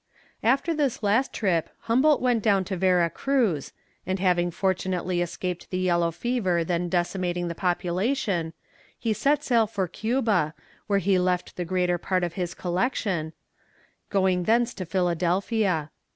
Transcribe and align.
After 0.41 0.73
this 0.73 1.03
last 1.03 1.31
trip 1.31 1.69
Humboldt 1.81 2.21
went 2.23 2.41
down 2.41 2.63
to 2.63 2.75
Vera 2.75 3.07
Cruz, 3.07 3.71
and 4.03 4.17
having 4.17 4.49
fortunately 4.49 5.21
escaped 5.21 5.69
the 5.69 5.77
yellow 5.77 6.09
fever 6.09 6.63
then 6.63 6.89
decimating 6.89 7.49
the 7.49 7.53
population, 7.53 8.53
he 8.97 9.13
set 9.13 9.43
sail 9.43 9.67
for 9.67 9.87
Cuba, 9.87 10.55
where 10.87 10.97
he 10.97 11.13
had 11.13 11.21
left 11.21 11.55
the 11.55 11.65
greater 11.65 11.99
part 11.99 12.23
of 12.23 12.33
his 12.33 12.55
collection, 12.55 13.33
going 14.09 14.45
thence 14.45 14.73
to 14.73 14.87
Philadelphia. 14.87 15.91